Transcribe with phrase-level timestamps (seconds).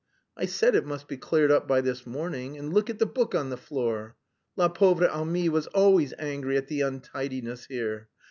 [0.35, 3.51] I said it must be cleared up this morning, and look at the book on
[3.51, 4.15] the floor!
[4.57, 8.09] La pauvre amie was always angry at the untidiness here.